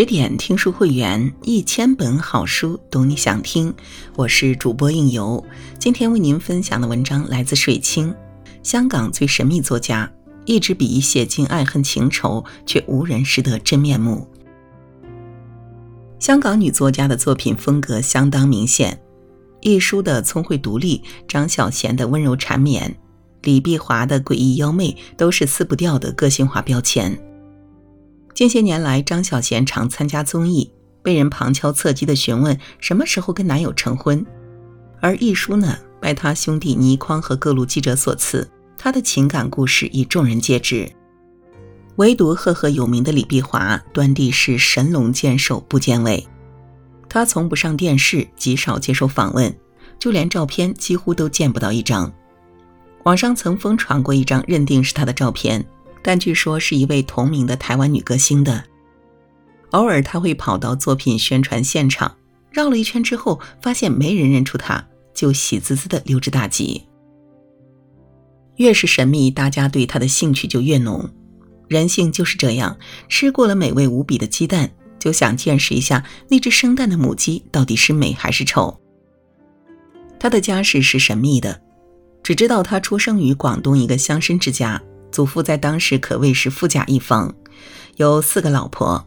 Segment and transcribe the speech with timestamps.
[0.00, 3.70] 十点听书会员，一千本好书，懂你想听。
[4.16, 5.44] 我是主播应由，
[5.78, 8.14] 今天为您分享的文章来自水清。
[8.62, 10.10] 香港最神秘作家，
[10.46, 14.26] 一支笔写尽爱恨情仇，却无人识得真面目。
[16.18, 18.98] 香港女作家的作品风格相当明显，
[19.60, 22.96] 一书的聪慧独立，张小娴的温柔缠绵，
[23.42, 27.20] 李碧华的诡异妖媚，都是撕不掉的个性化标签。
[28.34, 34.24] 近些年来，张小娴常参加综艺，被人旁敲侧击的询问什么时候跟男友成婚。
[35.00, 38.48] 而一书呢，拜他兄弟倪匡和各路记者所赐，
[38.78, 40.90] 他的情感故事已众人皆知。
[41.96, 46.26] 唯独赫赫有名的李碧华，端地是神龙见首不见尾。
[47.08, 49.54] 他从不上电视，极少接受访问，
[49.98, 52.10] 就连照片几乎都见不到一张。
[53.04, 55.64] 网上曾疯传过一张认定是他的照片。
[56.02, 58.64] 但据说是一位同名的台湾女歌星的。
[59.70, 62.16] 偶尔她会跑到作品宣传现场，
[62.50, 64.84] 绕了一圈之后，发现没人认出她，
[65.14, 66.86] 就喜滋滋的溜之大吉。
[68.56, 71.08] 越是神秘，大家对她的兴趣就越浓。
[71.68, 72.76] 人性就是这样，
[73.08, 78.80] 吃过了美味无比的鸡蛋，就想见识一下那只生蛋的母鸡到底是美还是丑。
[80.18, 81.62] 她的家世是神秘的，
[82.24, 84.82] 只知道她出生于广东一个乡绅之家。
[85.10, 87.34] 祖父在当时可谓是富甲一方，
[87.96, 89.06] 有四个老婆。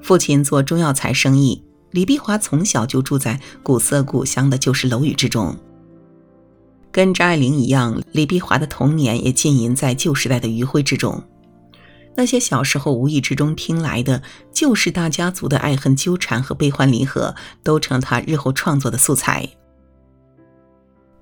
[0.00, 5.56] 父亲做中药材生意，李碧华从小就住在古色古香的旧式楼宇之中。
[6.90, 11.22] 跟张爱玲一样，李碧华的童年也浸淫在旧时代的余晖之中。
[12.14, 19.48] 那些小时候无意之中听来的旧式大家族的爱恨纠缠和悲欢离合，都成他日后创作的素材。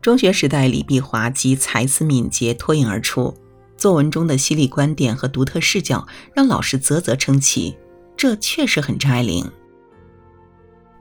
[0.02, 3.36] 中学时代，李碧华即才思敏捷，脱颖而出。
[3.80, 7.74] 作文中的犀利观点和独特视角，让老师啧啧称奇。
[8.14, 9.50] 这确实很张爱玲。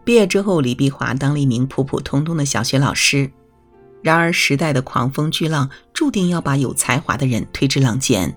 [0.06, 3.29] 毕业之后，李碧华当了一名普普通通的小学老师。
[4.01, 8.34] 然而，时代的狂风巨浪注定要把有才华的人推至浪尖。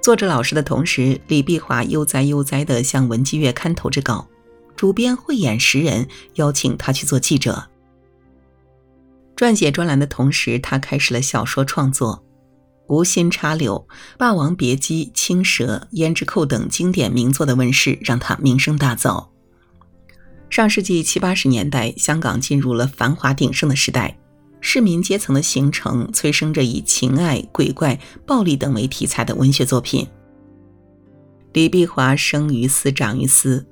[0.00, 4.28] 做着老师的同时，李碧华悠哉悠哉地向《文姬月刊》投着稿，
[4.76, 7.70] 主编慧眼识人，邀请他去做记者。
[9.34, 12.22] 撰写专栏的同时，他开始了小说创作。
[12.86, 13.86] 无心插柳、
[14.18, 19.28] 霸王别姬、青蛇、胭脂扣等经典名作的问世，让他名声大噪。
[20.50, 24.16] 上世纪七八十年代，香港进入了繁华鼎盛的时代，
[24.60, 30.06] 市民阶层的形成催生着以情爱、鬼怪、暴力等为题材的文学作品。
[31.52, 33.66] 李碧华生于斯，长于斯，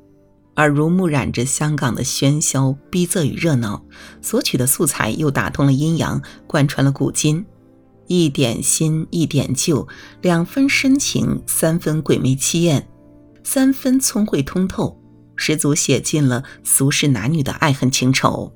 [0.56, 3.84] 耳濡目染着香港的喧嚣、逼仄与热闹，
[4.20, 7.44] 所取的素材又打通了阴阳，贯穿了古今。
[8.12, 9.88] 一点新，一点旧，
[10.20, 12.86] 两分深情，三分鬼魅凄艳，
[13.42, 15.00] 三分聪慧通透，
[15.34, 18.52] 十足写尽了俗世男女的爱恨情仇。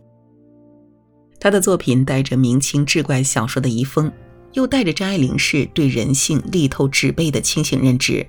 [1.40, 4.12] 他的作品带着明清志怪小说的遗风，
[4.52, 8.26] 又带着张爱玲式对人性力透纸背的清醒认知，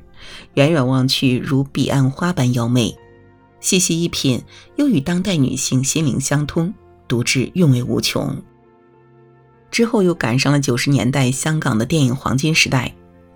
[0.54, 2.96] 远远望去如彼岸花般妖媚，
[3.59, 4.42] 细细一品
[4.78, 6.74] 又与当代女性心灵相通，
[7.06, 8.42] 读至韵味无穷。
[9.69, 12.94] 之后又赶上了九十年代香港的电影黄金时代，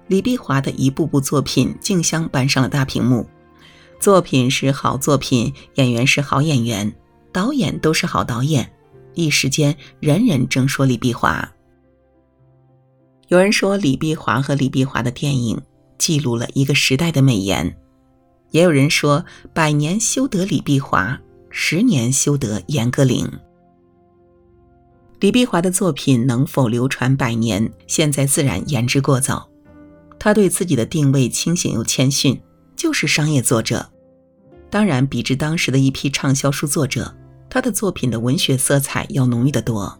[0.07, 3.27] 李碧华的一部部作品竞相搬上了大屏幕。
[3.99, 6.91] 作品是好作品，演员是好演员，
[7.31, 8.67] 导演都是好导演，
[9.13, 11.47] 一时间人人争说李碧华。
[13.27, 15.61] 有人说李碧华和李碧华的电影
[15.97, 17.77] 记录了一个时代的美颜，
[18.49, 21.17] 也有人说百年修得李碧华，
[21.51, 23.29] 十年修得严歌苓。
[25.21, 29.47] 李碧华的作品能否流传百年，现在自然言之过早。
[30.17, 32.41] 他对自己的定位清醒又谦逊，
[32.75, 33.87] 就是商业作者。
[34.71, 37.15] 当然，比之当时的一批畅销书作者，
[37.51, 39.95] 他的作品的文学色彩要浓郁得多。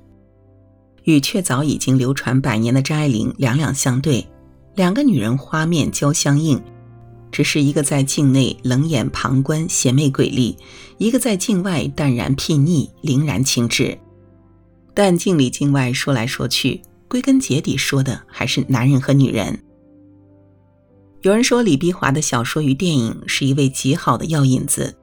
[1.04, 4.28] 与却早已经流传百年的张爱玲两两相对，
[4.74, 6.60] 两个女人花面交相映，
[7.32, 10.58] 只是一个在境内冷眼旁观邪魅诡丽，
[10.98, 13.96] 一个在境外淡然睥睨凛然清致。
[14.94, 19.58] 但境里境外说来说去，归根结底说的还是男人和女人。
[21.22, 24.98] 有人说李碧华的小说与电影是一位极好的药引子。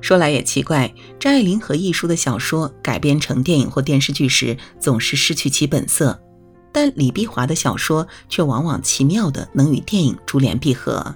[0.00, 6.20] 说来也奇怪，张爱玲和亦舒的小说改编成电影或电视剧时，总是失去其本色，
[6.72, 11.14] 但李碧华的小说却往往奇妙的能与电影珠联璧合。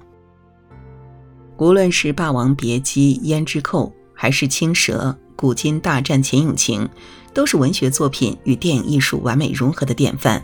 [1.59, 5.17] 无论是《霸王别姬》《胭脂扣》，还是《青蛇》。
[5.37, 6.89] 古今大战秦俑情，
[7.37, 10.43] 都是文学作品与电影艺术完美融合的典范。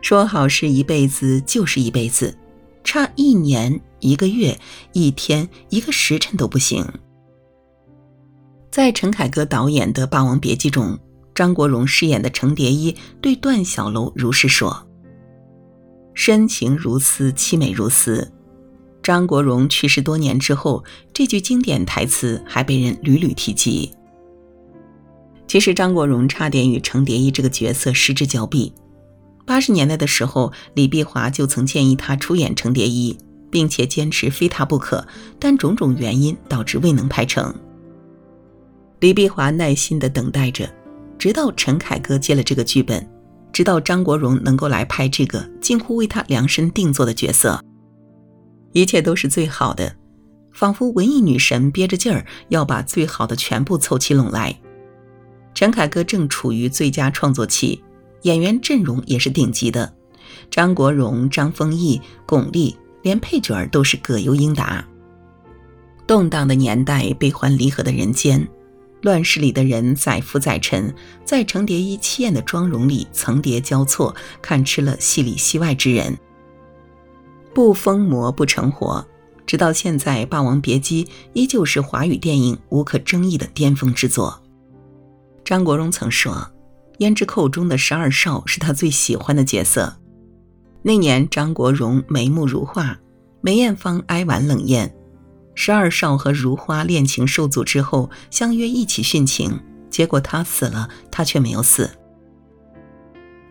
[0.00, 2.38] 说好是一辈子就是一辈子，
[2.84, 4.56] 差一年一个月、
[4.92, 6.86] 一天、一个时辰都不行。
[8.70, 10.96] 在陈凯歌导演的《霸王别姬》中，
[11.34, 14.86] 张国荣饰演的程蝶衣对段小楼如是说
[16.14, 18.32] ：“深情如丝，凄美如丝。”
[19.02, 23.92] 张国荣去世多年之后，这句经典台词还被人屡屡提及。
[25.46, 28.72] 其实，张国荣差点与程蝶衣这个角色失之交臂。
[29.46, 33.16] 八十年代的时候，李碧华就曾建议他出演程蝶衣，
[33.48, 35.06] 并且坚持非他不可，
[35.38, 37.54] 但种种原因导致未能拍成。
[38.98, 40.68] 李碧华耐心地等待着，
[41.16, 43.08] 直到陈凯歌接了这个剧本，
[43.52, 47.62] 直到张国荣能够来拍这个近乎为他量身定做的角色，
[48.72, 49.94] 一切都是最好的，
[50.52, 54.58] 仿佛文艺女神憋着劲儿要把最好的全部凑齐拢来。
[55.56, 57.82] 陈凯歌正处于最佳创作期，
[58.24, 59.90] 演员阵容也是顶级的，
[60.50, 64.86] 张国荣、张丰毅、巩俐，连配角都是葛优、英达。
[66.06, 68.46] 动荡的年代，悲欢离合的人间。
[69.00, 70.94] 乱世里的人载浮载沉，
[71.24, 76.18] 在程蝶衣凄艳的妆容里层叠交错，看吃了戏里戏外之人。
[77.54, 79.06] 不疯魔不成活，
[79.46, 84.42] 直到现在，《霸王别姬》依旧是华语电影无可争议的巅峰之作。
[85.46, 86.50] 张国荣曾说，
[86.98, 89.96] 《胭脂扣》中的十二少是他最喜欢的角色。
[90.82, 92.98] 那年，张国荣眉目如画，
[93.42, 94.92] 梅艳芳哀婉冷艳。
[95.54, 101.88] 十二少和如花恋情受阻之后，相约一起殉情，结果他死了，他却没有死。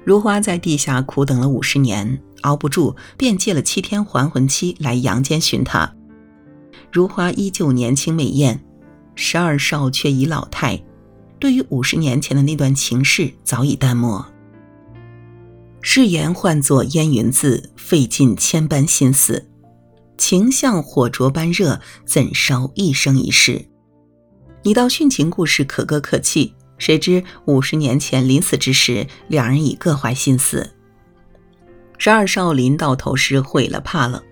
[0.03, 5.95] 如花在地下苦等了五十年，熬不住，便借了七天还魂期来阳间寻他。
[6.91, 8.61] 如花依旧年轻美艳，
[9.15, 10.83] 十二少却已老态，
[11.45, 14.25] 对于五十年前的那段情事早已淡漠。
[15.79, 19.47] 誓言换作烟云字，费尽千般心思。
[20.17, 23.63] 情像火灼般热，怎烧一生一世？
[24.63, 30.71] 你道殉情故事可歌可泣，谁知五十年前临死之时，两人已各怀心思。
[31.99, 34.23] 十二少临到头时悔了怕了，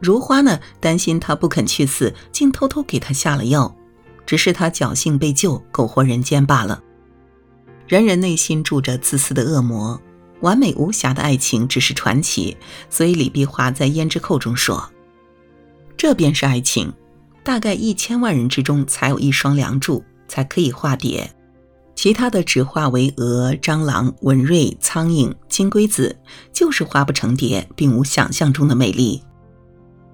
[0.00, 3.76] 如花呢担心他不肯去死，竟偷偷给他下了药，
[4.24, 6.82] 只是他侥幸被救，苟活人间罢了。
[7.86, 10.00] 人人内心住着自私的恶魔，
[10.40, 12.56] 完美无瑕的爱情只是传奇。
[12.88, 14.90] 所以李碧华在《胭脂扣》中说。
[15.96, 16.92] 这便是爱情，
[17.44, 21.30] 大概一千万人之中才有一双梁祝，才可以化蝶，
[21.94, 26.16] 其他的只化为蛾、蟑螂、蚊蚋、苍蝇、金龟子，
[26.52, 29.22] 就是化不成蝶，并无想象中的美丽。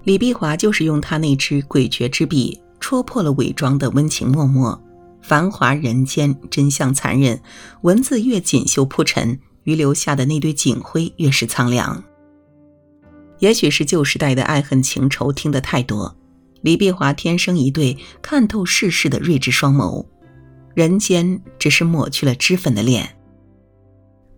[0.03, 4.79] 李碧华就是用他那支诡谲之笔，戳破了伪装的温情脉脉。
[5.21, 7.41] 繁华人间，真相残忍，
[7.81, 12.03] 文字越锦绣铺陈，余留下的那堆警徽越是苍凉。
[13.39, 16.15] 也许是旧时代的爱恨情仇听得太多，
[16.61, 20.05] 李碧华天生一对看透世事的睿智双眸，
[20.73, 23.17] 人间只是抹去了脂粉的脸。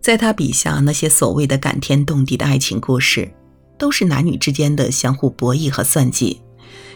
[0.00, 3.32] 在他笔下，那些所谓的感天动地的爱情故事，
[3.78, 6.40] 都是男女之间的相互博弈和算计。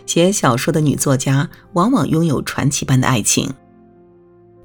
[0.06, 3.52] 写小说的女作家往往拥有传奇般的爱情。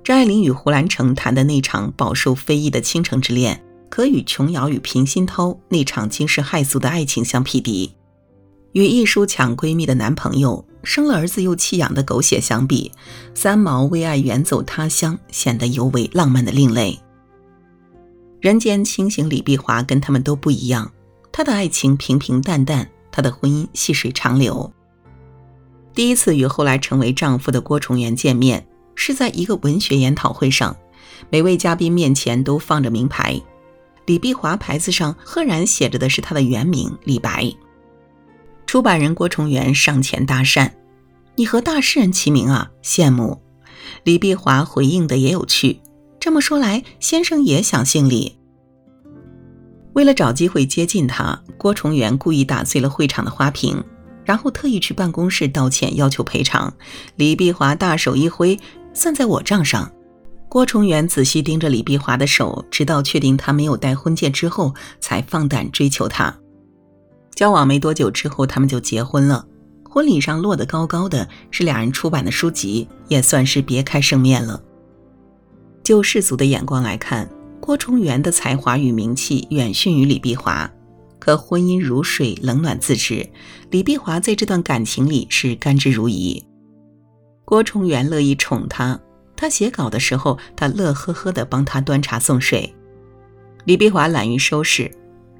[0.03, 3.61] 张爱玲与胡兰成谈的那场饱受非议的倾城之恋。
[3.89, 7.91] 可与琼瑶与平鑫涛那场惊世骇俗的爱情相匹敌，
[8.71, 12.89] 与一书抢闺蜜的男朋友生了儿子又弃养的狗血相比，
[13.33, 16.97] 三毛为爱远走他乡显得尤为浪漫的另类。
[18.39, 20.89] 人间清醒李碧华跟他们都不一样，
[21.29, 24.71] 她的爱情平平淡淡，她的婚姻细水长流。
[25.93, 30.75] 第一次与后来成为丈夫的郭崇元见面，是在一个文学研讨会上，
[31.29, 33.39] 每位嘉宾面前都放着名牌。
[34.05, 37.51] 李碧华牌子上赫然写着的是他的原名李白。
[38.65, 40.71] 出版人郭崇元上前搭讪
[41.35, 43.41] ：“你和大诗人齐名啊，羡慕。”
[44.03, 45.81] 李碧华回应的也有趣
[46.19, 48.37] ：“这么说来，先生也想姓李。”
[49.93, 53.83] 为了找机会接近他，郭崇元故意打碎了会场的花瓶，
[54.23, 56.73] 然后特意去办公室道歉，要求赔偿。
[57.15, 58.59] 李碧华大手一挥
[58.93, 59.91] ：“算在我账上。”
[60.49, 66.37] 郭崇元仔细盯着李碧华的手，直到确定他没有戴婚戒之后，才放胆追求她。
[67.33, 69.45] 交往没多久之后，他们就结婚了。
[69.89, 74.61] 婚礼上落得高高的是俩人出版的书籍，也算是别开生面了。
[75.83, 80.69] 就世俗的眼光来看，郭崇元的才华与名气远逊于李碧华，
[81.21, 83.29] 可婚姻如水，冷暖自知。
[83.69, 86.43] 李碧华在这段感情里是甘之如饴，
[87.45, 88.99] 郭崇元乐意宠她。
[89.35, 92.73] 他写稿的时候，他乐呵呵地帮他端茶送水。
[93.65, 94.89] 李碧华懒于收拾，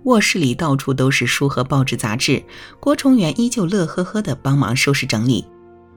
[0.04, 2.44] 卧室里到处都是书和报纸杂志，
[2.80, 5.44] 郭崇元依旧乐呵呵地帮忙收拾整理。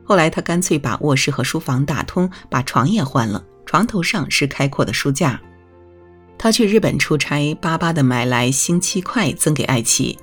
[0.03, 5.39] 后来他干脆把卧室和书房打通，把床也换了，床头上是开阔的书架。
[6.39, 10.19] 他去日本出差，巴巴地买来星期筷赠给爱妻，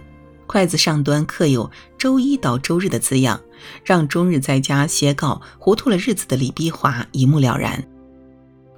[0.47, 3.41] 筷子上端刻有“周一到周日”的字样，
[3.83, 7.83] 让终日在家写稿、糊涂了日子的李碧华一目了然。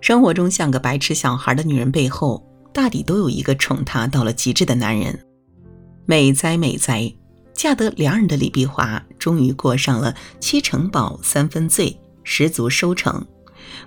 [0.01, 2.43] 生活中像个白痴小孩的女人背后。
[2.73, 5.23] 大抵都有一个宠她到了极致的男人，
[6.07, 7.13] 美哉美哉！
[7.53, 13.23] 嫁得良人的李碧华终于过上了七成饱三分醉，十足收成，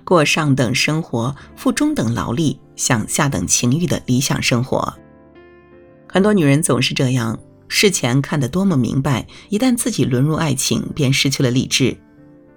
[0.03, 4.93] 过上等生活，付中等劳力，享下等情欲的理想生活。
[6.07, 11.97] 很多女人总是这样，事前看得多么明白，一旦自己沦入爱情，便失去了理智，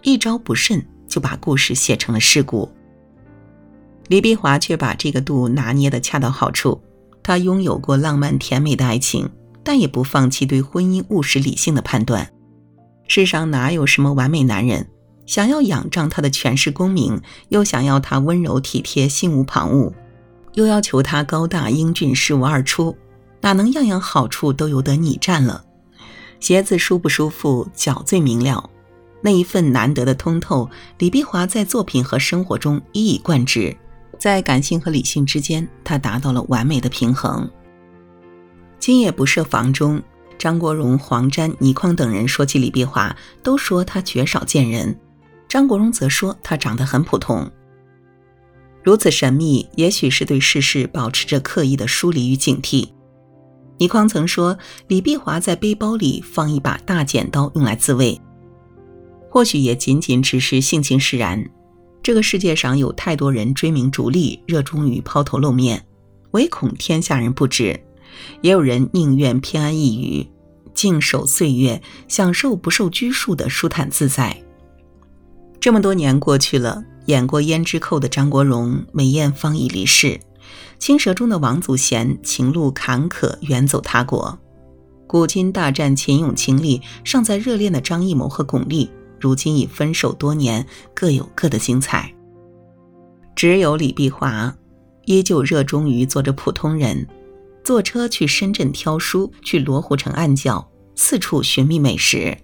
[0.02, 2.70] 一招不慎就把故事写成了事故。
[4.08, 6.80] 李碧华却把这个度拿捏得恰到好处。
[7.22, 9.28] 她拥有过浪漫甜美的爱情，
[9.62, 12.28] 但也不放弃对婚姻务实理性的判断。
[13.06, 14.88] 世上哪有什么完美男人？
[15.30, 19.92] 想要仰仗他的权势功名，又想要他温柔体贴、心无旁骛，
[20.54, 22.96] 又要求他高大英俊、事无二出，
[23.40, 25.64] 哪能样样好处都由得你占了？
[26.40, 28.68] 鞋子舒不舒服，脚最明了。
[29.22, 30.68] 那一份难得的通透，
[30.99, 33.76] 李碧华在作品和生活中一以贯之。
[34.18, 37.49] 在感性和理性之间，他达到了完美的平衡。
[38.80, 40.02] 今夜不设防中，
[40.37, 44.99] 张国荣、黄沾、倪匡等人说起李碧华，都说他绝少见人。
[45.50, 47.50] 张国荣则说他长得很普通。
[48.85, 52.88] 如此神秘，也许是对世事保持着刻意的疏离与警惕。
[53.76, 58.21] 倪匡曾说，李碧华在背包里放一把大剪刀，用来自卫。
[59.28, 61.45] 或许也仅仅只是性情使然。
[62.00, 65.85] 这个世界上有太多人追名逐利，热衷于抛头露面，
[66.30, 67.76] 唯恐天下人不知；
[68.40, 70.30] 也有人宁愿偏安一隅，
[70.75, 74.40] 静守岁月，享受不受拘束的舒坦自在。
[75.61, 80.07] 这么多年过去了，演过《胭脂扣》的张国荣，梅艳芳已离世；
[80.79, 84.38] 《青蛇》中的王祖贤，情路坎坷，远走他国；
[85.07, 88.88] 古今大战秦俑情里尚在热恋的张艺谋和巩俐。
[89.21, 92.11] 如今已分手多年，各有各的精彩。
[93.37, 94.57] 只有李碧华，
[95.05, 97.07] 依旧热衷于做着普通人，
[97.62, 102.35] 坐车去深圳挑书，去罗湖城暗教，四处寻觅美食。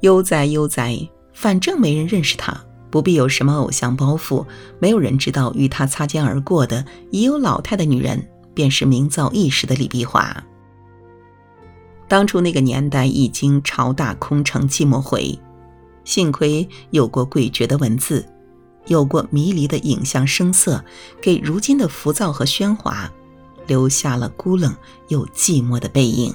[0.00, 0.96] 悠哉悠哉，
[1.40, 2.52] 反正没人认识他，
[2.90, 4.44] 不必有什么偶像包袱。
[4.80, 10.36] 没有人知道，与他擦肩而过的已有老态的女人，便是名噪一时的李碧华。
[12.08, 15.38] 当初那个年代，已经朝大空城寂寞回。
[16.02, 18.26] 幸亏有过诡谲的文字，
[18.88, 20.84] 有过迷离的影像声色，
[21.22, 23.08] 给如今的浮躁和喧哗
[23.68, 24.74] 留下了孤冷
[25.06, 26.34] 又寂寞的背影。